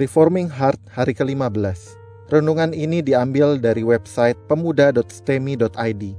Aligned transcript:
Reforming 0.00 0.48
Heart 0.48 0.96
hari 0.96 1.12
ke-15. 1.12 1.92
Renungan 2.32 2.72
ini 2.72 3.04
diambil 3.04 3.60
dari 3.60 3.84
website 3.84 4.40
pemuda.stemi.id. 4.48 6.16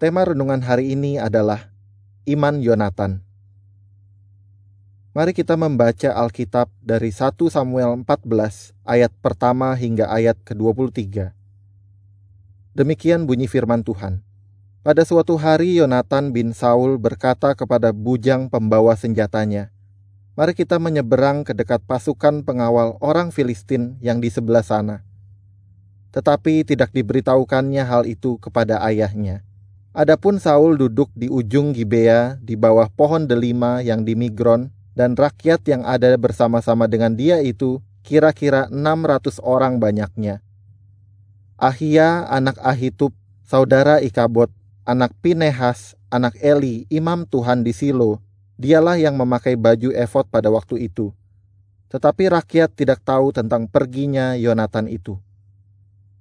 Tema 0.00 0.24
renungan 0.24 0.64
hari 0.64 0.96
ini 0.96 1.20
adalah 1.20 1.68
Iman 2.24 2.64
Yonatan. 2.64 3.25
Mari 5.16 5.32
kita 5.32 5.56
membaca 5.56 6.12
Alkitab 6.12 6.68
dari 6.84 7.08
1 7.08 7.40
Samuel 7.48 8.04
14 8.04 8.76
ayat 8.84 9.08
pertama 9.24 9.72
hingga 9.72 10.12
ayat 10.12 10.36
ke-23. 10.44 11.32
Demikian 12.76 13.24
bunyi 13.24 13.48
firman 13.48 13.80
Tuhan. 13.80 14.20
Pada 14.84 15.08
suatu 15.08 15.40
hari 15.40 15.80
Yonatan 15.80 16.36
bin 16.36 16.52
Saul 16.52 17.00
berkata 17.00 17.56
kepada 17.56 17.96
bujang 17.96 18.52
pembawa 18.52 18.92
senjatanya, 18.92 19.72
Mari 20.36 20.52
kita 20.52 20.76
menyeberang 20.76 21.48
ke 21.48 21.56
dekat 21.56 21.80
pasukan 21.88 22.44
pengawal 22.44 23.00
orang 23.00 23.32
Filistin 23.32 23.96
yang 24.04 24.20
di 24.20 24.28
sebelah 24.28 24.68
sana. 24.68 25.00
Tetapi 26.12 26.60
tidak 26.68 26.92
diberitahukannya 26.92 27.88
hal 27.88 28.04
itu 28.04 28.36
kepada 28.36 28.84
ayahnya. 28.84 29.40
Adapun 29.96 30.36
Saul 30.36 30.76
duduk 30.76 31.08
di 31.16 31.32
ujung 31.32 31.72
Gibea 31.72 32.36
di 32.36 32.52
bawah 32.52 32.92
pohon 32.92 33.24
delima 33.24 33.80
yang 33.80 34.04
di 34.04 34.12
Migron 34.12 34.75
dan 34.96 35.12
rakyat 35.12 35.60
yang 35.68 35.84
ada 35.84 36.16
bersama-sama 36.16 36.88
dengan 36.88 37.12
dia 37.12 37.44
itu 37.44 37.84
kira-kira 38.00 38.66
600 38.72 39.44
orang 39.44 39.76
banyaknya. 39.76 40.40
Ahia 41.60 42.24
anak 42.32 42.56
Ahitub, 42.64 43.12
saudara 43.44 44.00
Ikabot, 44.00 44.48
anak 44.88 45.12
Pinehas, 45.20 46.00
anak 46.08 46.40
Eli, 46.40 46.88
imam 46.88 47.28
Tuhan 47.28 47.60
di 47.60 47.76
Silo, 47.76 48.24
dialah 48.56 48.96
yang 48.96 49.20
memakai 49.20 49.60
baju 49.60 49.92
efod 49.92 50.32
pada 50.32 50.48
waktu 50.48 50.88
itu. 50.88 51.12
Tetapi 51.92 52.32
rakyat 52.32 52.72
tidak 52.72 53.04
tahu 53.04 53.36
tentang 53.36 53.68
perginya 53.68 54.34
Yonatan 54.34 54.88
itu. 54.88 55.20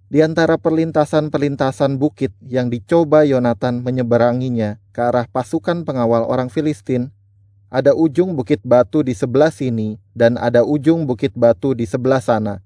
Di 0.05 0.21
antara 0.21 0.61
perlintasan-perlintasan 0.61 1.97
bukit 1.97 2.31
yang 2.45 2.69
dicoba 2.69 3.25
Yonatan 3.25 3.81
menyeberanginya 3.81 4.77
ke 4.93 5.01
arah 5.01 5.25
pasukan 5.25 5.81
pengawal 5.81 6.23
orang 6.29 6.53
Filistin, 6.53 7.09
ada 7.69 7.97
ujung 7.97 8.37
bukit 8.37 8.61
batu 8.61 9.01
di 9.01 9.17
sebelah 9.17 9.49
sini 9.49 9.97
dan 10.13 10.37
ada 10.37 10.61
ujung 10.61 11.03
bukit 11.09 11.33
batu 11.33 11.73
di 11.73 11.89
sebelah 11.89 12.21
sana. 12.21 12.61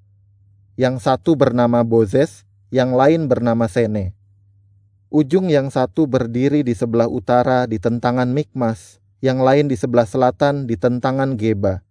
Yang 0.80 1.03
satu 1.08 1.36
bernama 1.36 1.83
Bozes, 1.83 2.47
yang 2.69 2.95
lain 2.95 3.27
bernama 3.27 3.67
Sene. 3.67 4.16
Ujung 5.09 5.50
yang 5.50 5.73
satu 5.73 6.05
berdiri 6.05 6.61
di 6.61 6.77
sebelah 6.77 7.09
utara 7.09 7.66
di 7.66 7.81
tentangan 7.81 8.30
Mikmas, 8.30 9.02
yang 9.20 9.42
lain 9.42 9.67
di 9.67 9.75
sebelah 9.75 10.05
selatan 10.05 10.70
di 10.70 10.77
tentangan 10.77 11.36
Geba. 11.36 11.81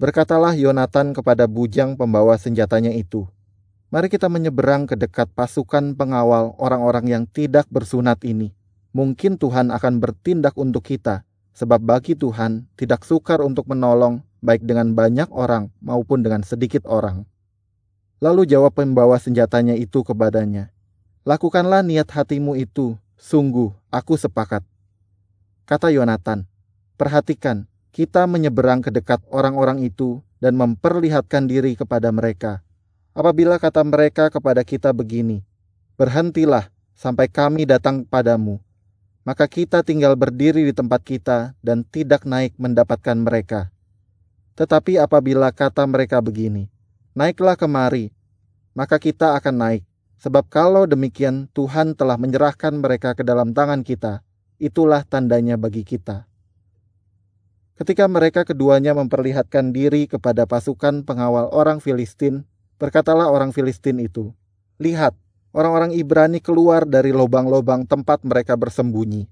Berkatalah 0.00 0.56
Yonatan 0.56 1.12
kepada 1.12 1.44
bujang 1.44 2.00
pembawa 2.00 2.40
senjatanya 2.40 2.94
itu, 2.94 3.28
Mari 3.88 4.12
kita 4.12 4.28
menyeberang 4.28 4.84
ke 4.84 5.00
dekat 5.00 5.32
pasukan 5.32 5.96
pengawal 5.96 6.52
orang-orang 6.60 7.08
yang 7.08 7.24
tidak 7.24 7.64
bersunat 7.72 8.20
ini. 8.20 8.52
Mungkin 8.92 9.40
Tuhan 9.40 9.72
akan 9.72 9.96
bertindak 9.96 10.52
untuk 10.60 10.84
kita, 10.84 11.24
sebab 11.58 11.82
bagi 11.82 12.14
Tuhan 12.14 12.70
tidak 12.78 13.02
sukar 13.02 13.42
untuk 13.42 13.66
menolong 13.66 14.22
baik 14.38 14.62
dengan 14.62 14.94
banyak 14.94 15.26
orang 15.34 15.74
maupun 15.82 16.22
dengan 16.22 16.46
sedikit 16.46 16.86
orang. 16.86 17.26
Lalu 18.22 18.46
jawab 18.46 18.78
pembawa 18.78 19.18
senjatanya 19.18 19.74
itu 19.74 20.06
kepadanya, 20.06 20.70
Lakukanlah 21.26 21.82
niat 21.82 22.06
hatimu 22.06 22.54
itu, 22.54 22.94
sungguh 23.18 23.74
aku 23.90 24.14
sepakat. 24.14 24.62
Kata 25.66 25.90
Yonatan, 25.90 26.46
Perhatikan, 26.94 27.66
kita 27.90 28.30
menyeberang 28.30 28.78
ke 28.78 28.94
dekat 28.94 29.18
orang-orang 29.34 29.82
itu 29.82 30.22
dan 30.38 30.54
memperlihatkan 30.54 31.50
diri 31.50 31.74
kepada 31.74 32.14
mereka 32.14 32.62
apabila 33.18 33.58
kata 33.58 33.82
mereka 33.82 34.30
kepada 34.30 34.62
kita 34.62 34.94
begini, 34.94 35.42
Berhentilah 35.98 36.70
sampai 36.94 37.26
kami 37.26 37.66
datang 37.66 38.06
padamu, 38.06 38.62
maka 39.28 39.44
kita 39.44 39.84
tinggal 39.84 40.16
berdiri 40.16 40.64
di 40.64 40.72
tempat 40.72 41.04
kita 41.04 41.52
dan 41.60 41.84
tidak 41.84 42.24
naik 42.24 42.56
mendapatkan 42.56 43.12
mereka. 43.12 43.68
Tetapi 44.56 44.96
apabila 44.96 45.52
kata 45.52 45.84
mereka 45.84 46.24
begini, 46.24 46.72
Naiklah 47.12 47.60
kemari, 47.60 48.08
maka 48.72 48.96
kita 48.96 49.36
akan 49.36 49.54
naik, 49.60 49.84
sebab 50.16 50.48
kalau 50.48 50.88
demikian 50.88 51.44
Tuhan 51.52 51.92
telah 51.92 52.16
menyerahkan 52.16 52.72
mereka 52.72 53.12
ke 53.12 53.20
dalam 53.20 53.52
tangan 53.52 53.84
kita, 53.84 54.24
itulah 54.56 55.04
tandanya 55.04 55.60
bagi 55.60 55.84
kita. 55.84 56.24
Ketika 57.76 58.08
mereka 58.08 58.48
keduanya 58.48 58.96
memperlihatkan 58.96 59.76
diri 59.76 60.08
kepada 60.08 60.48
pasukan 60.48 61.04
pengawal 61.04 61.52
orang 61.52 61.84
Filistin, 61.84 62.48
Berkatalah 62.78 63.26
orang 63.26 63.50
Filistin 63.50 63.98
itu, 63.98 64.30
Lihat, 64.78 65.18
orang-orang 65.52 65.96
Ibrani 65.96 66.40
keluar 66.42 66.84
dari 66.84 67.12
lubang-lubang 67.14 67.84
tempat 67.88 68.24
mereka 68.24 68.56
bersembunyi. 68.56 69.28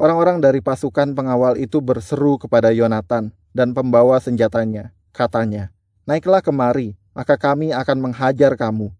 Orang-orang 0.00 0.40
dari 0.40 0.64
pasukan 0.64 1.12
pengawal 1.12 1.60
itu 1.60 1.78
berseru 1.84 2.40
kepada 2.40 2.72
Yonatan 2.72 3.30
dan 3.52 3.68
pembawa 3.76 4.18
senjatanya. 4.18 4.90
Katanya, 5.12 5.70
Naiklah 6.08 6.42
kemari, 6.42 6.96
maka 7.12 7.36
kami 7.36 7.70
akan 7.70 8.10
menghajar 8.10 8.56
kamu. 8.56 8.90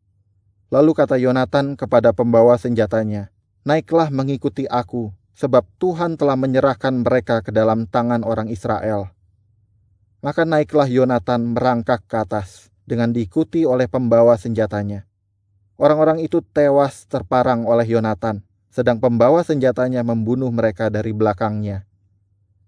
Lalu 0.68 0.92
kata 0.92 1.16
Yonatan 1.16 1.74
kepada 1.74 2.12
pembawa 2.12 2.54
senjatanya, 2.60 3.32
Naiklah 3.64 4.12
mengikuti 4.12 4.68
aku, 4.68 5.10
sebab 5.32 5.64
Tuhan 5.80 6.20
telah 6.20 6.36
menyerahkan 6.36 7.02
mereka 7.02 7.40
ke 7.40 7.50
dalam 7.50 7.88
tangan 7.88 8.22
orang 8.22 8.52
Israel. 8.52 9.10
Maka 10.22 10.46
naiklah 10.46 10.86
Yonatan 10.86 11.58
merangkak 11.58 12.06
ke 12.06 12.14
atas 12.14 12.70
dengan 12.86 13.10
diikuti 13.10 13.66
oleh 13.66 13.90
pembawa 13.90 14.38
senjatanya. 14.38 15.08
Orang-orang 15.82 16.22
itu 16.22 16.38
tewas 16.54 17.10
terparang 17.10 17.66
oleh 17.66 17.82
Yonatan, 17.82 18.46
sedang 18.70 19.02
pembawa 19.02 19.42
senjatanya 19.42 20.06
membunuh 20.06 20.54
mereka 20.54 20.86
dari 20.86 21.10
belakangnya. 21.10 21.82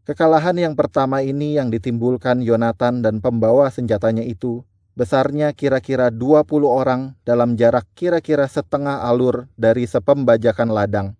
Kekalahan 0.02 0.58
yang 0.58 0.74
pertama 0.74 1.22
ini 1.22 1.54
yang 1.54 1.70
ditimbulkan 1.70 2.42
Yonatan 2.42 3.06
dan 3.06 3.22
pembawa 3.22 3.70
senjatanya 3.70 4.26
itu 4.26 4.66
besarnya 4.98 5.54
kira-kira 5.54 6.10
20 6.10 6.66
orang 6.66 7.14
dalam 7.22 7.54
jarak 7.54 7.86
kira-kira 7.94 8.50
setengah 8.50 9.06
alur 9.06 9.46
dari 9.54 9.86
sepembajakan 9.86 10.74
ladang. 10.74 11.14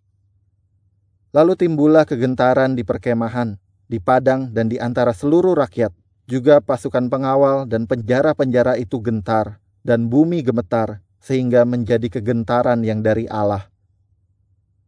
Lalu 1.31 1.55
timbullah 1.55 2.03
kegentaran 2.11 2.75
di 2.75 2.82
perkemahan, 2.82 3.55
di 3.87 4.03
padang 4.03 4.50
dan 4.50 4.66
di 4.66 4.82
antara 4.82 5.15
seluruh 5.15 5.55
rakyat 5.55 5.94
juga 6.26 6.59
pasukan 6.59 7.06
pengawal 7.06 7.71
dan 7.71 7.87
penjara-penjara 7.87 8.82
itu 8.82 8.99
gentar, 8.99 9.62
dan 9.87 10.11
bumi 10.11 10.43
gemetar, 10.43 11.03
sehingga 11.24 11.64
menjadi 11.64 12.12
kegentaran 12.12 12.84
yang 12.84 13.00
dari 13.00 13.24
Allah. 13.32 13.72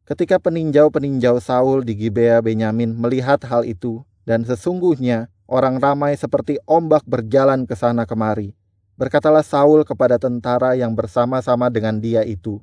Ketika 0.04 0.36
peninjau-peninjau 0.36 1.40
Saul 1.40 1.80
di 1.88 1.96
Gibea 1.96 2.44
Benyamin 2.44 2.92
melihat 2.92 3.40
hal 3.48 3.64
itu, 3.64 4.04
dan 4.28 4.44
sesungguhnya 4.44 5.32
orang 5.48 5.80
ramai 5.80 6.12
seperti 6.12 6.60
ombak 6.68 7.08
berjalan 7.08 7.64
ke 7.64 7.72
sana 7.72 8.04
kemari, 8.04 8.52
berkatalah 9.00 9.42
Saul 9.42 9.88
kepada 9.88 10.20
tentara 10.20 10.76
yang 10.76 10.92
bersama-sama 10.92 11.72
dengan 11.72 11.96
dia 11.96 12.20
itu, 12.20 12.60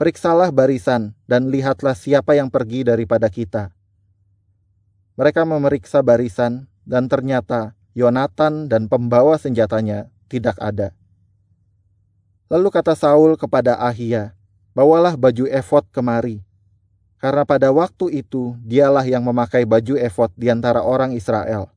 Periksalah 0.00 0.50
barisan 0.50 1.14
dan 1.30 1.52
lihatlah 1.52 1.94
siapa 1.94 2.34
yang 2.34 2.50
pergi 2.50 2.82
daripada 2.82 3.30
kita. 3.30 3.70
Mereka 5.14 5.46
memeriksa 5.46 6.02
barisan, 6.02 6.66
dan 6.82 7.06
ternyata 7.06 7.76
Yonatan 7.92 8.72
dan 8.72 8.88
pembawa 8.88 9.36
senjatanya 9.36 10.08
tidak 10.32 10.56
ada. 10.58 10.96
Lalu 12.50 12.68
kata 12.70 12.94
Saul 12.94 13.38
kepada 13.38 13.78
Ahia, 13.78 14.34
"Bawalah 14.74 15.18
baju 15.18 15.46
efod 15.50 15.86
kemari." 15.90 16.42
Karena 17.22 17.46
pada 17.46 17.70
waktu 17.70 18.22
itu 18.24 18.58
dialah 18.66 19.06
yang 19.06 19.22
memakai 19.22 19.62
baju 19.62 19.94
efod 19.94 20.34
di 20.34 20.50
antara 20.50 20.82
orang 20.82 21.14
Israel. 21.14 21.70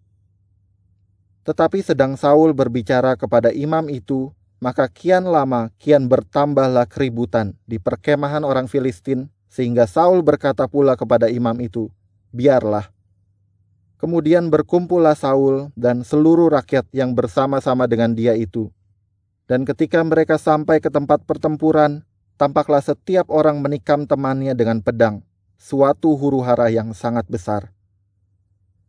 Tetapi 1.45 1.85
sedang 1.85 2.17
Saul 2.17 2.57
berbicara 2.57 3.13
kepada 3.13 3.53
imam 3.53 3.85
itu, 3.93 4.33
maka 4.57 4.89
kian 4.89 5.29
lama 5.29 5.69
kian 5.77 6.09
bertambahlah 6.09 6.89
keributan 6.89 7.53
di 7.69 7.77
perkemahan 7.77 8.41
orang 8.41 8.65
Filistin, 8.65 9.29
sehingga 9.45 9.85
Saul 9.85 10.25
berkata 10.25 10.65
pula 10.65 10.97
kepada 10.97 11.29
imam 11.29 11.53
itu, 11.61 11.93
"Biarlah, 12.33 12.89
Kemudian 13.95 14.51
berkumpullah 14.51 15.15
Saul 15.15 15.71
dan 15.73 16.03
seluruh 16.03 16.51
rakyat 16.51 16.91
yang 16.91 17.15
bersama-sama 17.15 17.87
dengan 17.87 18.11
dia 18.11 18.35
itu. 18.35 18.67
Dan 19.45 19.61
ketika 19.61 20.01
mereka 20.01 20.41
sampai 20.41 20.81
ke 20.81 20.89
tempat 20.89 21.21
pertempuran, 21.21 22.01
tampaklah 22.35 22.81
setiap 22.81 23.29
orang 23.29 23.61
menikam 23.61 24.09
temannya 24.09 24.57
dengan 24.57 24.81
pedang, 24.81 25.21
suatu 25.61 26.17
huru 26.17 26.41
hara 26.41 26.73
yang 26.73 26.97
sangat 26.97 27.29
besar. 27.29 27.69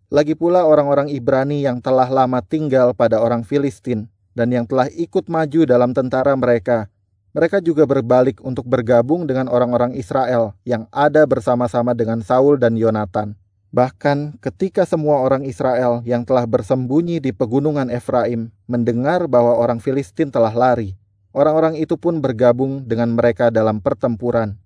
Lagi 0.09 0.33
pula 0.39 0.65
orang-orang 0.65 1.13
Ibrani 1.13 1.67
yang 1.67 1.83
telah 1.83 2.07
lama 2.09 2.41
tinggal 2.41 2.97
pada 2.97 3.21
orang 3.21 3.43
Filistin 3.43 4.09
dan 4.33 4.49
yang 4.55 4.65
telah 4.65 4.87
ikut 4.95 5.27
maju 5.29 5.61
dalam 5.67 5.91
tentara 5.93 6.33
mereka, 6.39 6.89
mereka 7.37 7.61
juga 7.61 7.85
berbalik 7.85 8.41
untuk 8.41 8.65
bergabung 8.65 9.29
dengan 9.29 9.53
orang-orang 9.53 9.93
Israel 9.93 10.57
yang 10.65 10.89
ada 10.89 11.29
bersama-sama 11.29 11.93
dengan 11.93 12.25
Saul 12.25 12.57
dan 12.57 12.81
Yonatan. 12.81 13.37
Bahkan 13.77 14.41
ketika 14.41 14.89
semua 14.89 15.21
orang 15.21 15.45
Israel 15.45 16.01
yang 16.09 16.25
telah 16.25 16.49
bersembunyi 16.49 17.21
di 17.21 17.37
pegunungan 17.37 17.93
Efraim 17.93 18.49
mendengar 18.65 19.29
bahwa 19.29 19.53
orang 19.53 19.85
Filistin 19.85 20.33
telah 20.33 20.57
lari, 20.57 20.97
orang-orang 21.37 21.77
itu 21.77 22.01
pun 22.01 22.25
bergabung 22.25 22.89
dengan 22.89 23.13
mereka 23.13 23.53
dalam 23.53 23.85
pertempuran. 23.85 24.57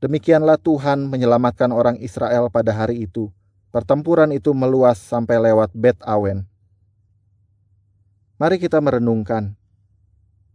Demikianlah 0.00 0.56
Tuhan 0.56 1.12
menyelamatkan 1.12 1.68
orang 1.68 2.00
Israel 2.00 2.48
pada 2.48 2.72
hari 2.72 3.04
itu 3.04 3.28
Pertempuran 3.76 4.32
itu 4.32 4.56
meluas 4.56 4.96
sampai 4.96 5.36
lewat 5.36 5.74
Bet 5.76 5.98
Awen. 6.00 6.46
Mari 8.40 8.56
kita 8.56 8.80
merenungkan. 8.80 9.52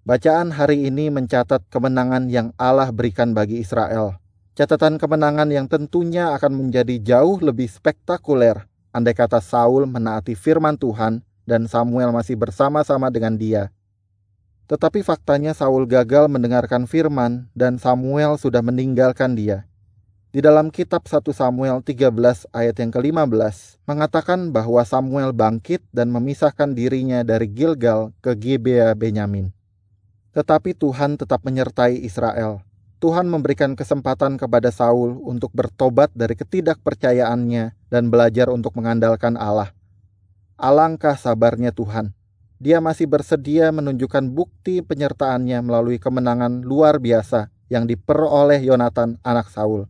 Bacaan 0.01 0.49
hari 0.49 0.89
ini 0.89 1.13
mencatat 1.13 1.69
kemenangan 1.69 2.33
yang 2.33 2.49
Allah 2.57 2.89
berikan 2.89 3.37
bagi 3.37 3.61
Israel. 3.61 4.20
Catatan 4.51 4.99
kemenangan 4.99 5.47
yang 5.47 5.71
tentunya 5.71 6.35
akan 6.35 6.67
menjadi 6.67 6.99
jauh 6.99 7.39
lebih 7.39 7.71
spektakuler 7.71 8.67
andai 8.91 9.15
kata 9.15 9.39
Saul 9.39 9.87
menaati 9.87 10.35
firman 10.35 10.75
Tuhan 10.75 11.23
dan 11.47 11.65
Samuel 11.71 12.11
masih 12.11 12.35
bersama-sama 12.35 13.07
dengan 13.07 13.39
dia. 13.39 13.71
Tetapi 14.67 15.03
faktanya 15.03 15.55
Saul 15.55 15.87
gagal 15.87 16.27
mendengarkan 16.31 16.87
firman 16.87 17.47
dan 17.55 17.79
Samuel 17.79 18.35
sudah 18.35 18.63
meninggalkan 18.63 19.35
dia. 19.35 19.67
Di 20.31 20.39
dalam 20.39 20.71
kitab 20.71 21.07
1 21.11 21.27
Samuel 21.35 21.83
13 21.83 22.07
ayat 22.55 22.75
yang 22.79 22.91
ke-15 22.91 23.83
mengatakan 23.83 24.55
bahwa 24.55 24.79
Samuel 24.87 25.35
bangkit 25.35 25.83
dan 25.91 26.07
memisahkan 26.07 26.71
dirinya 26.71 27.19
dari 27.23 27.51
Gilgal 27.51 28.15
ke 28.23 28.31
Gibea 28.35 28.95
Benyamin. 28.95 29.51
Tetapi 30.31 30.71
Tuhan 30.71 31.19
tetap 31.19 31.43
menyertai 31.43 31.99
Israel. 31.99 32.63
Tuhan 33.01 33.25
memberikan 33.25 33.73
kesempatan 33.73 34.37
kepada 34.37 34.69
Saul 34.69 35.17
untuk 35.25 35.49
bertobat 35.57 36.13
dari 36.13 36.37
ketidakpercayaannya 36.37 37.89
dan 37.89 38.13
belajar 38.13 38.53
untuk 38.53 38.77
mengandalkan 38.77 39.41
Allah. 39.41 39.73
Alangkah 40.53 41.17
sabarnya 41.17 41.73
Tuhan. 41.73 42.13
Dia 42.61 42.77
masih 42.77 43.09
bersedia 43.09 43.73
menunjukkan 43.73 44.29
bukti 44.29 44.85
penyertaannya 44.85 45.65
melalui 45.65 45.97
kemenangan 45.97 46.61
luar 46.61 47.01
biasa 47.01 47.49
yang 47.73 47.89
diperoleh 47.89 48.61
Yonatan 48.61 49.17
anak 49.25 49.49
Saul. 49.49 49.89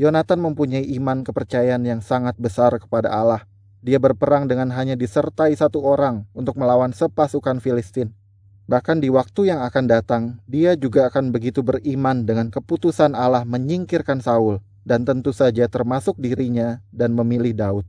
Yonatan 0.00 0.40
mempunyai 0.40 0.88
iman 0.96 1.20
kepercayaan 1.20 1.84
yang 1.84 2.00
sangat 2.00 2.40
besar 2.40 2.72
kepada 2.80 3.12
Allah. 3.12 3.44
Dia 3.84 4.00
berperang 4.00 4.48
dengan 4.48 4.72
hanya 4.72 4.96
disertai 4.96 5.52
satu 5.52 5.84
orang 5.84 6.24
untuk 6.32 6.56
melawan 6.56 6.96
sepasukan 6.96 7.60
Filistin. 7.60 8.16
Bahkan 8.64 9.04
di 9.04 9.12
waktu 9.12 9.52
yang 9.52 9.60
akan 9.60 9.84
datang, 9.84 10.22
dia 10.48 10.72
juga 10.72 11.12
akan 11.12 11.36
begitu 11.36 11.60
beriman 11.60 12.24
dengan 12.24 12.48
keputusan 12.48 13.12
Allah 13.12 13.44
menyingkirkan 13.44 14.24
Saul 14.24 14.64
dan 14.88 15.04
tentu 15.04 15.36
saja 15.36 15.68
termasuk 15.68 16.16
dirinya 16.16 16.80
dan 16.88 17.12
memilih 17.12 17.52
Daud. 17.52 17.84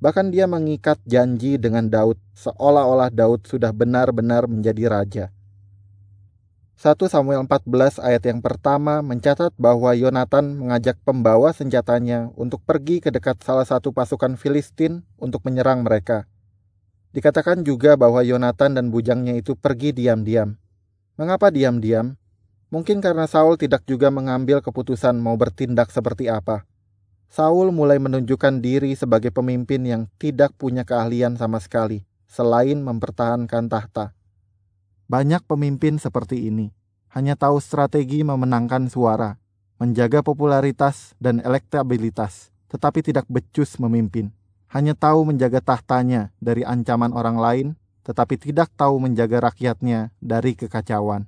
Bahkan 0.00 0.32
dia 0.32 0.48
mengikat 0.48 0.96
janji 1.04 1.60
dengan 1.60 1.92
Daud 1.92 2.16
seolah-olah 2.32 3.12
Daud 3.12 3.44
sudah 3.44 3.68
benar-benar 3.76 4.48
menjadi 4.48 4.88
raja. 4.88 5.26
1 6.80 6.96
Samuel 7.12 7.44
14 7.44 8.00
ayat 8.00 8.24
yang 8.24 8.40
pertama 8.40 9.04
mencatat 9.04 9.52
bahwa 9.60 9.92
Yonatan 9.92 10.56
mengajak 10.56 10.96
pembawa 11.04 11.52
senjatanya 11.52 12.32
untuk 12.40 12.64
pergi 12.64 13.04
ke 13.04 13.12
dekat 13.12 13.44
salah 13.44 13.68
satu 13.68 13.92
pasukan 13.92 14.40
Filistin 14.40 15.04
untuk 15.20 15.44
menyerang 15.44 15.84
mereka. 15.84 16.24
Dikatakan 17.10 17.66
juga 17.66 17.98
bahwa 17.98 18.22
Yonatan 18.22 18.78
dan 18.78 18.86
bujangnya 18.94 19.34
itu 19.34 19.58
pergi 19.58 19.90
diam-diam. 19.90 20.54
Mengapa 21.18 21.50
diam-diam? 21.50 22.14
Mungkin 22.70 23.02
karena 23.02 23.26
Saul 23.26 23.58
tidak 23.58 23.82
juga 23.82 24.14
mengambil 24.14 24.62
keputusan 24.62 25.18
mau 25.18 25.34
bertindak 25.34 25.90
seperti 25.90 26.30
apa. 26.30 26.70
Saul 27.26 27.74
mulai 27.74 27.98
menunjukkan 27.98 28.62
diri 28.62 28.94
sebagai 28.94 29.34
pemimpin 29.34 29.82
yang 29.82 30.02
tidak 30.22 30.54
punya 30.54 30.86
keahlian 30.86 31.34
sama 31.34 31.58
sekali, 31.58 32.06
selain 32.30 32.78
mempertahankan 32.78 33.66
tahta. 33.66 34.14
Banyak 35.10 35.42
pemimpin 35.46 35.98
seperti 35.98 36.46
ini, 36.46 36.70
hanya 37.10 37.34
tahu 37.34 37.58
strategi 37.58 38.22
memenangkan 38.22 38.86
suara, 38.86 39.38
menjaga 39.82 40.22
popularitas 40.22 41.18
dan 41.18 41.42
elektabilitas, 41.42 42.54
tetapi 42.70 43.02
tidak 43.02 43.26
becus 43.26 43.78
memimpin. 43.82 44.30
Hanya 44.70 44.94
tahu 44.94 45.26
menjaga 45.26 45.58
tahtanya 45.58 46.30
dari 46.38 46.62
ancaman 46.62 47.10
orang 47.10 47.36
lain, 47.42 47.66
tetapi 48.06 48.38
tidak 48.38 48.70
tahu 48.78 49.02
menjaga 49.02 49.50
rakyatnya 49.50 50.14
dari 50.22 50.54
kekacauan. 50.54 51.26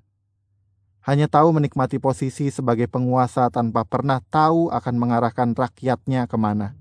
Hanya 1.03 1.27
tahu 1.27 1.51
menikmati 1.51 1.99
posisi 1.99 2.55
sebagai 2.55 2.87
penguasa 2.87 3.51
tanpa 3.51 3.83
pernah 3.83 4.23
tahu 4.31 4.71
akan 4.71 4.95
mengarahkan 4.95 5.59
rakyatnya 5.59 6.31
ke 6.31 6.39
mana. 6.39 6.79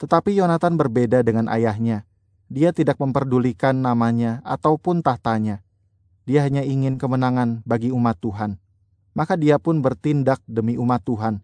Tetapi 0.00 0.32
Yonatan 0.40 0.80
berbeda 0.80 1.20
dengan 1.20 1.52
ayahnya 1.52 2.08
dia 2.52 2.68
tidak 2.76 3.00
memperdulikan 3.00 3.72
namanya 3.72 4.44
ataupun 4.44 5.00
tahtanya. 5.00 5.64
Dia 6.28 6.44
hanya 6.44 6.60
ingin 6.60 7.00
kemenangan 7.00 7.64
bagi 7.64 7.88
umat 7.88 8.20
Tuhan. 8.20 8.60
Maka 9.16 9.40
dia 9.40 9.56
pun 9.56 9.80
bertindak 9.80 10.44
demi 10.44 10.76
umat 10.76 11.00
Tuhan. 11.00 11.40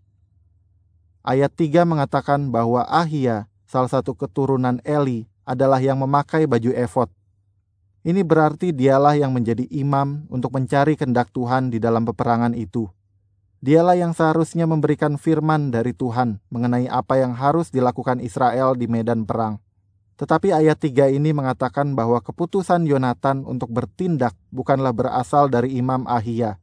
Ayat 1.26 1.52
3 1.54 1.84
mengatakan 1.84 2.48
bahwa 2.48 2.86
Ahia, 2.86 3.50
salah 3.68 3.90
satu 3.90 4.14
keturunan 4.14 4.78
Eli, 4.86 5.26
adalah 5.48 5.80
yang 5.80 6.00
memakai 6.00 6.44
baju 6.44 6.72
efod. 6.76 7.08
Ini 8.06 8.22
berarti 8.22 8.70
dialah 8.70 9.18
yang 9.18 9.34
menjadi 9.34 9.66
imam 9.68 10.24
untuk 10.30 10.54
mencari 10.54 10.94
kendak 10.94 11.34
Tuhan 11.34 11.68
di 11.68 11.82
dalam 11.82 12.06
peperangan 12.06 12.54
itu. 12.54 12.86
Dialah 13.58 13.98
yang 13.98 14.14
seharusnya 14.14 14.70
memberikan 14.70 15.18
firman 15.18 15.74
dari 15.74 15.90
Tuhan 15.90 16.38
mengenai 16.46 16.86
apa 16.86 17.18
yang 17.18 17.34
harus 17.34 17.74
dilakukan 17.74 18.22
Israel 18.22 18.78
di 18.78 18.86
medan 18.86 19.26
perang. 19.26 19.58
Tetapi 20.14 20.54
ayat 20.54 20.78
3 20.78 21.10
ini 21.10 21.34
mengatakan 21.34 21.98
bahwa 21.98 22.22
keputusan 22.22 22.86
Yonatan 22.86 23.42
untuk 23.42 23.74
bertindak 23.74 24.38
bukanlah 24.54 24.94
berasal 24.94 25.50
dari 25.50 25.74
Imam 25.74 26.06
Ahia. 26.06 26.62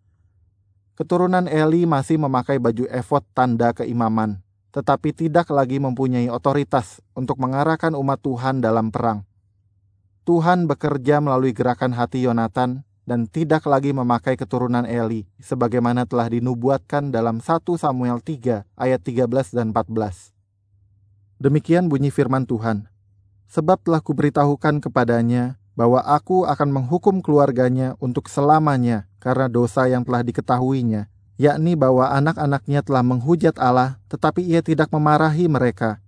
Keturunan 0.96 1.52
Eli 1.52 1.84
masih 1.84 2.16
memakai 2.16 2.64
baju 2.64 2.88
efod 2.88 3.28
tanda 3.36 3.76
keimaman, 3.76 4.40
tetapi 4.76 5.16
tidak 5.16 5.48
lagi 5.56 5.80
mempunyai 5.80 6.28
otoritas 6.28 7.00
untuk 7.16 7.40
mengarahkan 7.40 7.96
umat 7.96 8.20
Tuhan 8.20 8.60
dalam 8.60 8.92
perang. 8.92 9.24
Tuhan 10.28 10.68
bekerja 10.68 11.24
melalui 11.24 11.56
gerakan 11.56 11.96
hati 11.96 12.28
Yonatan 12.28 12.84
dan 13.08 13.30
tidak 13.32 13.64
lagi 13.64 13.96
memakai 13.96 14.36
keturunan 14.36 14.84
Eli, 14.84 15.24
sebagaimana 15.40 16.04
telah 16.04 16.28
dinubuatkan 16.28 17.08
dalam 17.08 17.40
1 17.40 17.64
Samuel 17.80 18.20
3 18.20 18.68
ayat 18.76 19.00
13 19.00 19.56
dan 19.56 19.72
14. 19.72 20.36
Demikian 21.40 21.88
bunyi 21.88 22.12
firman 22.12 22.44
Tuhan 22.44 22.92
sebab 23.48 23.80
telah 23.80 24.04
kuberitahukan 24.04 24.84
kepadanya 24.84 25.56
bahwa 25.80 26.04
aku 26.04 26.44
akan 26.44 26.70
menghukum 26.72 27.24
keluarganya 27.24 27.96
untuk 28.04 28.28
selamanya 28.28 29.08
karena 29.24 29.48
dosa 29.48 29.88
yang 29.88 30.04
telah 30.04 30.24
diketahuinya, 30.24 31.08
yakni 31.36 31.76
bahwa 31.76 32.12
anak-anaknya 32.12 32.84
telah 32.84 33.04
menghujat 33.04 33.56
Allah, 33.60 34.00
tetapi 34.08 34.44
ia 34.44 34.64
tidak 34.64 34.92
memarahi 34.92 35.48
mereka. 35.52 36.00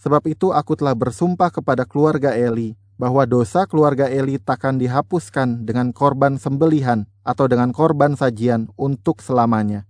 Sebab 0.00 0.24
itu 0.28 0.52
aku 0.52 0.76
telah 0.76 0.92
bersumpah 0.92 1.48
kepada 1.48 1.88
keluarga 1.88 2.36
Eli, 2.36 2.76
bahwa 2.96 3.24
dosa 3.28 3.68
keluarga 3.68 4.08
Eli 4.08 4.40
takkan 4.40 4.80
dihapuskan 4.80 5.64
dengan 5.68 5.92
korban 5.92 6.40
sembelihan 6.40 7.04
atau 7.24 7.48
dengan 7.48 7.72
korban 7.72 8.16
sajian 8.16 8.72
untuk 8.76 9.20
selamanya. 9.20 9.84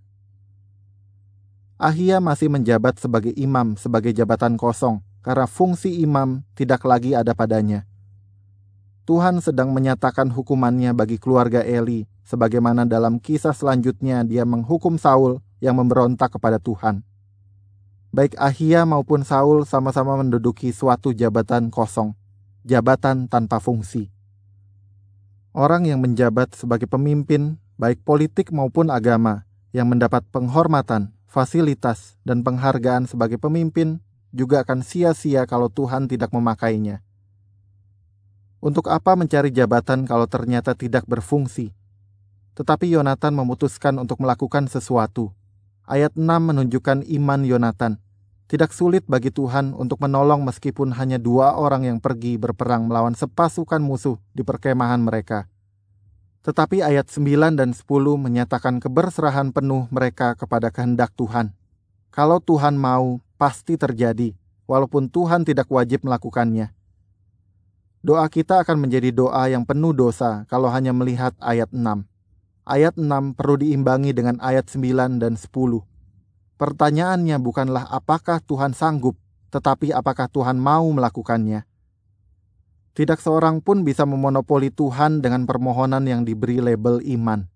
Ahia 1.77 2.17
masih 2.17 2.49
menjabat 2.49 2.97
sebagai 2.97 3.31
imam 3.37 3.77
sebagai 3.77 4.09
jabatan 4.09 4.57
kosong, 4.57 5.05
karena 5.21 5.45
fungsi 5.45 6.01
imam 6.01 6.41
tidak 6.57 6.81
lagi 6.87 7.13
ada 7.13 7.37
padanya. 7.37 7.85
Tuhan 9.07 9.39
sedang 9.39 9.71
menyatakan 9.71 10.27
hukumannya 10.33 10.91
bagi 10.91 11.15
keluarga 11.15 11.63
Eli, 11.63 12.09
sebagaimana 12.27 12.83
dalam 12.83 13.23
kisah 13.23 13.55
selanjutnya 13.55 14.27
dia 14.27 14.43
menghukum 14.43 14.99
Saul 14.99 15.39
yang 15.63 15.79
memberontak 15.79 16.35
kepada 16.35 16.59
Tuhan. 16.59 17.07
Baik 18.11 18.35
Ahia 18.35 18.83
maupun 18.83 19.23
Saul 19.23 19.63
sama-sama 19.63 20.19
menduduki 20.19 20.75
suatu 20.75 21.15
jabatan 21.15 21.71
kosong, 21.71 22.11
jabatan 22.67 23.31
tanpa 23.31 23.63
fungsi. 23.63 24.11
Orang 25.55 25.87
yang 25.87 26.03
menjabat 26.03 26.51
sebagai 26.53 26.85
pemimpin, 26.91 27.57
baik 27.79 28.03
politik 28.03 28.51
maupun 28.51 28.91
agama, 28.91 29.47
yang 29.71 29.87
mendapat 29.87 30.27
penghormatan, 30.29 31.15
fasilitas, 31.25 32.19
dan 32.27 32.43
penghargaan 32.43 33.07
sebagai 33.07 33.39
pemimpin 33.39 34.03
juga 34.35 34.67
akan 34.67 34.83
sia-sia 34.83 35.47
kalau 35.47 35.71
Tuhan 35.71 36.11
tidak 36.11 36.29
memakainya. 36.35 37.01
Untuk 38.57 38.89
apa 38.89 39.13
mencari 39.13 39.53
jabatan 39.53 40.09
kalau 40.09 40.25
ternyata 40.25 40.73
tidak 40.73 41.05
berfungsi? 41.05 41.76
Tetapi 42.57 42.89
Yonatan 42.89 43.37
memutuskan 43.37 44.01
untuk 44.01 44.17
melakukan 44.17 44.65
sesuatu. 44.65 45.29
Ayat 45.85 46.17
6 46.17 46.25
menunjukkan 46.25 47.05
iman 47.05 47.45
Yonatan. 47.45 48.01
Tidak 48.49 48.73
sulit 48.73 49.05
bagi 49.05 49.29
Tuhan 49.29 49.77
untuk 49.77 50.01
menolong 50.01 50.41
meskipun 50.41 50.97
hanya 50.97 51.21
dua 51.21 51.53
orang 51.53 51.85
yang 51.85 52.01
pergi 52.01 52.41
berperang 52.41 52.89
melawan 52.89 53.13
sepasukan 53.13 53.77
musuh 53.77 54.17
di 54.33 54.41
perkemahan 54.41 54.97
mereka. 54.97 55.45
Tetapi 56.41 56.81
ayat 56.81 57.13
9 57.13 57.59
dan 57.59 57.77
10 57.77 57.85
menyatakan 58.17 58.81
keberserahan 58.81 59.53
penuh 59.53 59.85
mereka 59.93 60.33
kepada 60.33 60.73
kehendak 60.73 61.13
Tuhan. 61.13 61.53
Kalau 62.09 62.41
Tuhan 62.41 62.73
mau, 62.73 63.21
pasti 63.37 63.77
terjadi, 63.77 64.33
walaupun 64.65 65.13
Tuhan 65.13 65.45
tidak 65.45 65.69
wajib 65.69 66.01
melakukannya. 66.01 66.73
Doa 68.01 68.25
kita 68.31 68.65
akan 68.65 68.81
menjadi 68.81 69.13
doa 69.13 69.45
yang 69.45 69.61
penuh 69.61 69.93
dosa 69.93 70.47
kalau 70.49 70.73
hanya 70.73 70.95
melihat 70.95 71.37
ayat 71.37 71.69
6. 71.69 72.16
Ayat 72.67 72.99
6 72.99 73.39
perlu 73.39 73.55
diimbangi 73.63 74.11
dengan 74.11 74.43
ayat 74.43 74.67
9 74.67 75.23
dan 75.23 75.39
10 75.39 75.47
Pertanyaannya 76.59 77.39
bukanlah 77.39 77.87
apakah 77.87 78.43
Tuhan 78.43 78.75
sanggup, 78.75 79.15
tetapi 79.55 79.95
apakah 79.95 80.27
Tuhan 80.27 80.59
mau 80.59 80.83
melakukannya. 80.91 81.63
Tidak 82.91 83.23
seorang 83.23 83.63
pun 83.63 83.87
bisa 83.87 84.03
memonopoli 84.03 84.67
Tuhan 84.67 85.23
dengan 85.23 85.47
permohonan 85.47 86.03
yang 86.11 86.27
diberi 86.27 86.59
label 86.59 86.99
iman. 87.15 87.47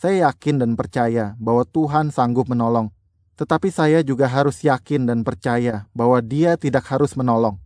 Saya 0.00 0.32
yakin 0.32 0.64
dan 0.64 0.80
percaya 0.80 1.36
bahwa 1.36 1.68
Tuhan 1.68 2.08
sanggup 2.08 2.48
menolong, 2.48 2.88
tetapi 3.36 3.68
saya 3.68 4.00
juga 4.00 4.32
harus 4.32 4.64
yakin 4.64 5.04
dan 5.04 5.28
percaya 5.28 5.84
bahwa 5.92 6.24
Dia 6.24 6.56
tidak 6.56 6.88
harus 6.88 7.12
menolong. 7.20 7.60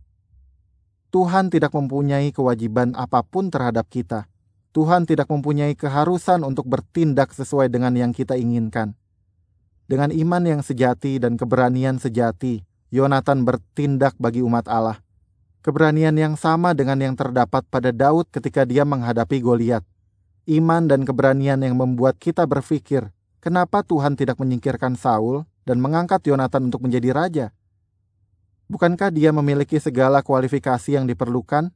Tuhan 1.15 1.47
tidak 1.47 1.71
mempunyai 1.71 2.35
kewajiban 2.35 2.91
apa 2.97 3.23
pun 3.23 3.47
terhadap 3.47 3.87
kita. 3.87 4.27
Tuhan 4.73 5.05
tidak 5.05 5.29
mempunyai 5.29 5.77
keharusan 5.77 6.41
untuk 6.41 6.65
bertindak 6.65 7.29
sesuai 7.29 7.69
dengan 7.69 7.93
yang 7.93 8.09
kita 8.09 8.33
inginkan. 8.33 8.97
Dengan 9.85 10.09
iman 10.09 10.41
yang 10.41 10.61
sejati 10.65 11.21
dan 11.21 11.37
keberanian 11.37 12.01
sejati, 12.01 12.65
Yonatan 12.89 13.45
bertindak 13.45 14.17
bagi 14.17 14.41
umat 14.41 14.65
Allah. 14.65 14.97
Keberanian 15.61 16.17
yang 16.17 16.33
sama 16.33 16.73
dengan 16.73 16.97
yang 16.97 17.13
terdapat 17.13 17.61
pada 17.69 17.93
Daud 17.93 18.33
ketika 18.33 18.65
dia 18.65 18.81
menghadapi 18.81 19.37
Goliat. 19.45 19.85
Iman 20.49 20.89
dan 20.89 21.05
keberanian 21.05 21.61
yang 21.61 21.77
membuat 21.77 22.17
kita 22.17 22.43
berpikir, 22.49 23.13
kenapa 23.45 23.85
Tuhan 23.85 24.17
tidak 24.17 24.41
menyingkirkan 24.41 24.97
Saul 24.97 25.45
dan 25.69 25.79
mengangkat 25.79 26.25
Yonatan 26.25 26.73
untuk 26.73 26.81
menjadi 26.81 27.13
raja? 27.13 27.45
Bukankah 28.73 29.13
dia 29.13 29.29
memiliki 29.29 29.77
segala 29.77 30.25
kualifikasi 30.25 30.97
yang 30.97 31.05
diperlukan? 31.05 31.69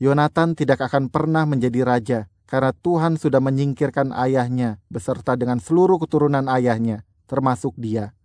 Yonatan 0.00 0.56
tidak 0.56 0.80
akan 0.80 1.12
pernah 1.12 1.44
menjadi 1.44 1.84
raja 1.84 2.18
karena 2.48 2.72
Tuhan 2.72 3.20
sudah 3.20 3.36
menyingkirkan 3.38 4.16
ayahnya 4.16 4.80
beserta 4.88 5.36
dengan 5.36 5.60
seluruh 5.60 6.00
keturunan 6.00 6.48
ayahnya 6.48 7.04
termasuk 7.28 7.76
dia. 7.76 8.16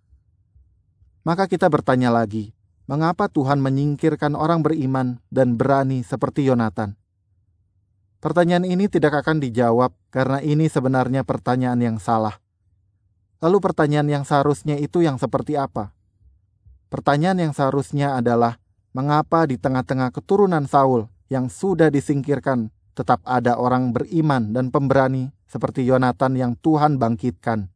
Maka 1.27 1.51
kita 1.51 1.67
bertanya 1.67 2.15
lagi, 2.15 2.55
mengapa 2.87 3.27
Tuhan 3.27 3.59
menyingkirkan 3.59 4.39
orang 4.39 4.63
beriman 4.63 5.19
dan 5.27 5.59
berani 5.59 5.99
seperti 5.99 6.47
Yonatan? 6.47 6.95
Pertanyaan 8.23 8.63
ini 8.63 8.87
tidak 8.87 9.21
akan 9.21 9.43
dijawab 9.43 9.91
karena 10.15 10.39
ini 10.39 10.71
sebenarnya 10.71 11.27
pertanyaan 11.27 11.77
yang 11.83 11.97
salah. 11.99 12.39
Lalu 13.43 13.59
pertanyaan 13.59 14.07
yang 14.07 14.23
seharusnya 14.23 14.79
itu 14.79 15.03
yang 15.03 15.19
seperti 15.19 15.59
apa? 15.59 15.91
Pertanyaan 16.87 17.51
yang 17.51 17.53
seharusnya 17.53 18.15
adalah, 18.15 18.63
mengapa 18.95 19.43
di 19.43 19.59
tengah-tengah 19.59 20.09
keturunan 20.15 20.63
Saul 20.65 21.11
yang 21.31 21.49
sudah 21.49 21.89
disingkirkan 21.89 22.69
tetap 22.95 23.19
ada 23.27 23.59
orang 23.59 23.91
beriman 23.91 24.55
dan 24.55 24.71
pemberani 24.71 25.29
seperti 25.45 25.83
Yonatan 25.83 26.37
yang 26.39 26.53
Tuhan 26.59 26.97
bangkitkan? 27.01 27.67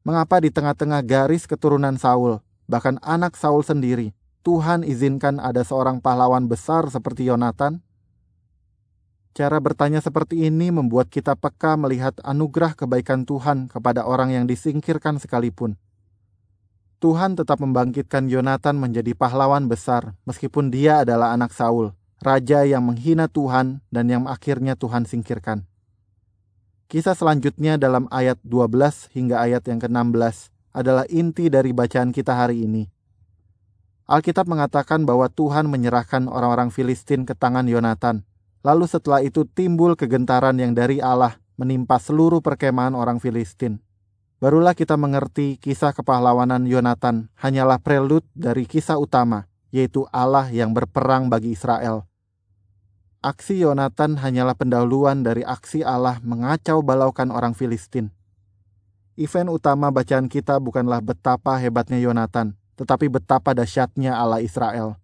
Mengapa 0.00 0.40
di 0.40 0.48
tengah-tengah 0.48 1.04
garis 1.04 1.44
keturunan 1.44 2.00
Saul, 2.00 2.40
bahkan 2.64 2.96
anak 3.04 3.36
Saul 3.36 3.60
sendiri, 3.60 4.16
Tuhan 4.40 4.80
izinkan 4.80 5.36
ada 5.36 5.60
seorang 5.60 6.00
pahlawan 6.00 6.48
besar 6.48 6.88
seperti 6.88 7.28
Yonatan? 7.28 7.84
Cara 9.36 9.60
bertanya 9.62 10.00
seperti 10.02 10.48
ini 10.48 10.72
membuat 10.72 11.12
kita 11.12 11.36
peka 11.36 11.76
melihat 11.76 12.16
anugerah 12.24 12.74
kebaikan 12.74 13.28
Tuhan 13.28 13.68
kepada 13.68 14.02
orang 14.08 14.34
yang 14.34 14.44
disingkirkan 14.48 15.20
sekalipun. 15.20 15.76
Tuhan 17.00 17.36
tetap 17.36 17.60
membangkitkan 17.60 18.28
Yonatan 18.28 18.76
menjadi 18.76 19.16
pahlawan 19.16 19.68
besar, 19.68 20.16
meskipun 20.24 20.68
dia 20.68 21.04
adalah 21.04 21.32
anak 21.32 21.52
Saul, 21.52 21.96
raja 22.20 22.68
yang 22.68 22.84
menghina 22.84 23.32
Tuhan 23.32 23.80
dan 23.88 24.04
yang 24.12 24.28
akhirnya 24.28 24.76
Tuhan 24.76 25.08
singkirkan. 25.08 25.64
Kisah 26.92 27.16
selanjutnya 27.16 27.80
dalam 27.80 28.12
ayat 28.12 28.36
12 28.44 29.08
hingga 29.16 29.40
ayat 29.40 29.64
yang 29.64 29.80
ke-16 29.80 30.52
adalah 30.76 31.08
inti 31.08 31.48
dari 31.48 31.72
bacaan 31.72 32.12
kita 32.12 32.36
hari 32.36 32.68
ini. 32.68 32.92
Alkitab 34.04 34.44
mengatakan 34.50 35.06
bahwa 35.08 35.30
Tuhan 35.32 35.70
menyerahkan 35.70 36.28
orang-orang 36.28 36.68
Filistin 36.68 37.24
ke 37.24 37.32
tangan 37.32 37.64
Yonatan. 37.64 38.26
Lalu 38.60 38.84
setelah 38.90 39.24
itu 39.24 39.48
timbul 39.48 39.96
kegentaran 39.96 40.58
yang 40.60 40.76
dari 40.76 41.00
Allah 41.00 41.40
menimpa 41.56 41.96
seluruh 41.96 42.44
perkemahan 42.44 42.92
orang 42.92 43.22
Filistin. 43.22 43.80
Barulah 44.42 44.74
kita 44.74 44.98
mengerti 44.98 45.56
kisah 45.56 45.94
kepahlawanan 45.94 46.66
Yonatan 46.68 47.32
hanyalah 47.38 47.78
prelude 47.78 48.26
dari 48.34 48.66
kisah 48.66 48.98
utama, 48.98 49.46
yaitu 49.70 50.04
Allah 50.10 50.50
yang 50.50 50.74
berperang 50.74 51.30
bagi 51.30 51.54
Israel 51.54 52.09
Aksi 53.20 53.60
Yonatan 53.60 54.16
hanyalah 54.16 54.56
pendahuluan 54.56 55.20
dari 55.20 55.44
aksi 55.44 55.84
Allah 55.84 56.24
mengacau 56.24 56.80
balaukan 56.80 57.28
orang 57.28 57.52
Filistin. 57.52 58.08
Event 59.12 59.52
utama 59.52 59.92
bacaan 59.92 60.24
kita 60.24 60.56
bukanlah 60.56 61.04
betapa 61.04 61.60
hebatnya 61.60 62.00
Yonatan, 62.00 62.56
tetapi 62.80 63.12
betapa 63.12 63.52
dahsyatnya 63.52 64.16
Allah 64.16 64.40
Israel. 64.40 64.96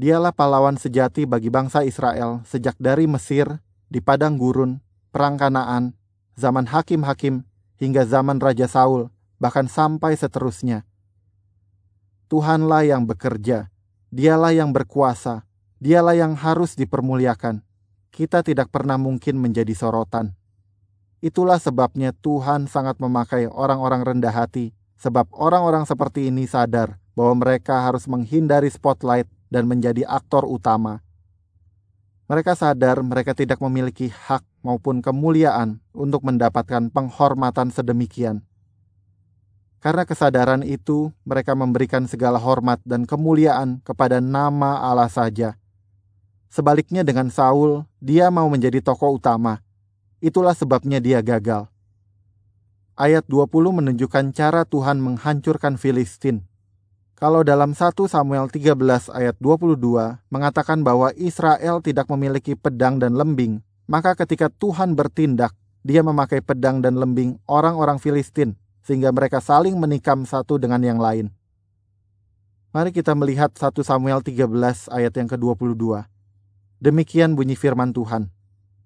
Dialah 0.00 0.32
pahlawan 0.32 0.80
sejati 0.80 1.28
bagi 1.28 1.52
bangsa 1.52 1.84
Israel 1.84 2.40
sejak 2.48 2.80
dari 2.80 3.04
Mesir, 3.04 3.60
di 3.92 4.00
padang 4.00 4.40
gurun, 4.40 4.80
perang 5.12 5.36
Kanaan, 5.36 5.92
zaman 6.40 6.64
hakim-hakim, 6.72 7.44
hingga 7.76 8.08
zaman 8.08 8.40
Raja 8.40 8.64
Saul, 8.64 9.12
bahkan 9.36 9.68
sampai 9.68 10.16
seterusnya. 10.16 10.88
Tuhanlah 12.32 12.88
yang 12.88 13.04
bekerja, 13.04 13.68
dialah 14.08 14.56
yang 14.56 14.72
berkuasa, 14.72 15.47
Dialah 15.78 16.18
yang 16.18 16.34
harus 16.34 16.74
dipermuliakan. 16.74 17.62
Kita 18.10 18.42
tidak 18.42 18.74
pernah 18.74 18.98
mungkin 18.98 19.38
menjadi 19.38 19.70
sorotan. 19.78 20.34
Itulah 21.22 21.62
sebabnya 21.62 22.10
Tuhan 22.10 22.66
sangat 22.66 22.98
memakai 22.98 23.46
orang-orang 23.46 24.02
rendah 24.02 24.34
hati, 24.34 24.74
sebab 24.98 25.30
orang-orang 25.30 25.86
seperti 25.86 26.34
ini 26.34 26.50
sadar 26.50 26.98
bahwa 27.14 27.46
mereka 27.46 27.78
harus 27.78 28.10
menghindari 28.10 28.66
spotlight 28.74 29.30
dan 29.54 29.70
menjadi 29.70 30.02
aktor 30.02 30.42
utama. 30.50 30.98
Mereka 32.26 32.58
sadar 32.58 32.98
mereka 33.06 33.38
tidak 33.38 33.62
memiliki 33.62 34.10
hak 34.10 34.42
maupun 34.66 34.98
kemuliaan 34.98 35.78
untuk 35.94 36.26
mendapatkan 36.26 36.90
penghormatan 36.90 37.70
sedemikian. 37.70 38.42
Karena 39.78 40.02
kesadaran 40.02 40.66
itu, 40.66 41.14
mereka 41.22 41.54
memberikan 41.54 42.10
segala 42.10 42.42
hormat 42.42 42.82
dan 42.82 43.06
kemuliaan 43.06 43.78
kepada 43.86 44.18
nama 44.18 44.82
Allah 44.82 45.06
saja 45.06 45.54
Sebaliknya 46.48 47.04
dengan 47.04 47.28
Saul, 47.28 47.84
dia 48.00 48.32
mau 48.32 48.48
menjadi 48.48 48.80
tokoh 48.80 49.20
utama. 49.20 49.60
Itulah 50.18 50.56
sebabnya 50.56 50.98
dia 50.98 51.20
gagal. 51.20 51.68
Ayat 52.98 53.28
20 53.30 53.52
menunjukkan 53.78 54.34
cara 54.34 54.66
Tuhan 54.66 54.98
menghancurkan 54.98 55.78
Filistin. 55.78 56.42
Kalau 57.14 57.46
dalam 57.46 57.76
1 57.76 57.94
Samuel 58.10 58.50
13 58.50 58.74
ayat 59.14 59.36
22 59.38 59.78
mengatakan 60.30 60.82
bahwa 60.82 61.14
Israel 61.14 61.78
tidak 61.78 62.10
memiliki 62.10 62.58
pedang 62.58 62.98
dan 62.98 63.14
lembing, 63.14 63.62
maka 63.86 64.18
ketika 64.18 64.50
Tuhan 64.50 64.98
bertindak, 64.98 65.54
dia 65.86 66.02
memakai 66.02 66.42
pedang 66.42 66.82
dan 66.82 66.98
lembing 66.98 67.38
orang-orang 67.46 68.02
Filistin 68.02 68.58
sehingga 68.82 69.12
mereka 69.14 69.38
saling 69.38 69.76
menikam 69.76 70.24
satu 70.24 70.56
dengan 70.56 70.82
yang 70.82 70.98
lain. 70.98 71.30
Mari 72.74 72.92
kita 72.92 73.14
melihat 73.16 73.54
1 73.54 73.62
Samuel 73.80 74.20
13 74.20 74.48
ayat 74.90 75.12
yang 75.14 75.28
ke-22. 75.30 76.04
Demikian 76.78 77.34
bunyi 77.34 77.58
firman 77.58 77.90
Tuhan. 77.90 78.30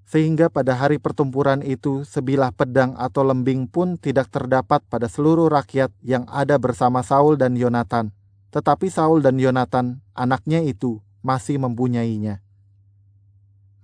Sehingga 0.09 0.49
pada 0.49 0.77
hari 0.77 0.97
pertempuran 0.97 1.61
itu 1.61 2.05
sebilah 2.09 2.53
pedang 2.53 2.97
atau 2.97 3.21
lembing 3.25 3.69
pun 3.69 4.01
tidak 4.01 4.33
terdapat 4.33 4.81
pada 4.89 5.09
seluruh 5.09 5.53
rakyat 5.53 5.93
yang 6.01 6.25
ada 6.29 6.57
bersama 6.57 7.05
Saul 7.05 7.37
dan 7.37 7.53
Yonatan. 7.57 8.13
Tetapi 8.53 8.89
Saul 8.89 9.21
dan 9.21 9.37
Yonatan, 9.37 10.01
anaknya 10.13 10.65
itu, 10.65 11.01
masih 11.21 11.61
mempunyainya. 11.61 12.41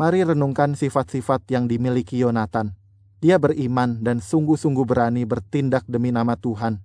Mari 0.01 0.25
renungkan 0.25 0.73
sifat-sifat 0.73 1.45
yang 1.53 1.69
dimiliki 1.69 2.17
Yonatan. 2.17 2.77
Dia 3.21 3.37
beriman 3.37 4.01
dan 4.01 4.25
sungguh-sungguh 4.25 4.89
berani 4.89 5.29
bertindak 5.29 5.85
demi 5.85 6.15
nama 6.15 6.39
Tuhan. 6.39 6.81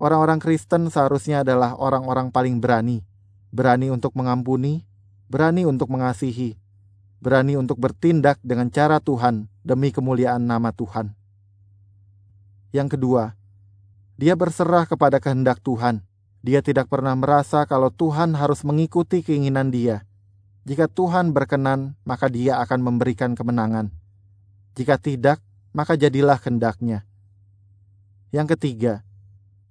Orang-orang 0.00 0.38
Kristen 0.40 0.88
seharusnya 0.88 1.42
adalah 1.44 1.74
orang-orang 1.74 2.30
paling 2.30 2.62
berani, 2.62 3.02
berani 3.50 3.90
untuk 3.90 4.14
mengampuni, 4.14 4.87
berani 5.28 5.68
untuk 5.68 5.92
mengasihi, 5.92 6.56
berani 7.20 7.60
untuk 7.60 7.76
bertindak 7.76 8.40
dengan 8.40 8.72
cara 8.72 8.96
Tuhan 8.98 9.52
demi 9.60 9.92
kemuliaan 9.92 10.48
nama 10.48 10.72
Tuhan. 10.72 11.12
Yang 12.72 12.96
kedua, 12.96 13.36
Dia 14.18 14.34
berserah 14.34 14.82
kepada 14.82 15.22
kehendak 15.22 15.62
Tuhan. 15.62 16.02
Dia 16.42 16.58
tidak 16.58 16.90
pernah 16.90 17.14
merasa 17.14 17.62
kalau 17.70 17.86
Tuhan 17.94 18.34
harus 18.34 18.66
mengikuti 18.66 19.22
keinginan 19.22 19.70
dia. 19.70 20.02
Jika 20.66 20.90
Tuhan 20.90 21.30
berkenan, 21.30 21.94
maka 22.02 22.26
dia 22.26 22.58
akan 22.58 22.82
memberikan 22.82 23.38
kemenangan. 23.38 23.94
Jika 24.74 24.98
tidak, 24.98 25.38
maka 25.70 25.94
jadilah 25.94 26.34
kehendaknya. 26.42 27.06
Yang 28.34 28.58
ketiga, 28.58 29.06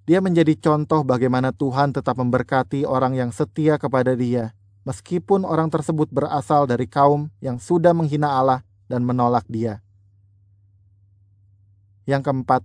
dia 0.08 0.24
menjadi 0.24 0.56
contoh 0.56 1.04
bagaimana 1.04 1.52
Tuhan 1.52 1.92
tetap 1.92 2.16
memberkati 2.16 2.88
orang 2.88 3.12
yang 3.12 3.30
setia 3.30 3.76
kepada 3.76 4.16
dia, 4.16 4.56
meskipun 4.86 5.42
orang 5.42 5.66
tersebut 5.72 6.06
berasal 6.14 6.70
dari 6.70 6.86
kaum 6.86 7.32
yang 7.42 7.58
sudah 7.58 7.90
menghina 7.90 8.38
Allah 8.38 8.60
dan 8.86 9.02
menolak 9.02 9.42
dia. 9.50 9.82
Yang 12.08 12.30
keempat, 12.30 12.62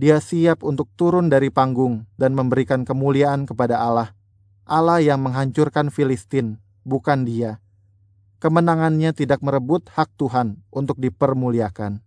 dia 0.00 0.22
siap 0.22 0.62
untuk 0.62 0.88
turun 0.94 1.28
dari 1.28 1.50
panggung 1.52 2.06
dan 2.20 2.32
memberikan 2.32 2.86
kemuliaan 2.86 3.48
kepada 3.48 3.82
Allah. 3.82 4.14
Allah 4.68 5.02
yang 5.02 5.20
menghancurkan 5.24 5.92
Filistin, 5.92 6.60
bukan 6.86 7.26
dia. 7.26 7.58
Kemenangannya 8.38 9.10
tidak 9.10 9.42
merebut 9.42 9.90
hak 9.90 10.14
Tuhan 10.14 10.62
untuk 10.70 11.00
dipermuliakan. 11.02 12.05